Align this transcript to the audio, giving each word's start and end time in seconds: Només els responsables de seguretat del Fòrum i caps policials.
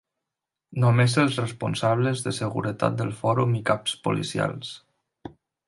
Només 0.83 1.17
els 1.23 1.37
responsables 1.41 2.25
de 2.29 2.33
seguretat 2.39 2.97
del 3.03 3.13
Fòrum 3.21 3.55
i 3.61 3.63
caps 3.71 3.95
policials. 4.09 4.75